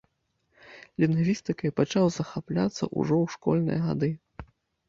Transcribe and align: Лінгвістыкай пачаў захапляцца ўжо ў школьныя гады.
Лінгвістыкай 1.03 1.71
пачаў 1.79 2.05
захапляцца 2.15 2.83
ўжо 2.99 3.15
ў 3.23 3.25
школьныя 3.35 3.79
гады. 3.87 4.09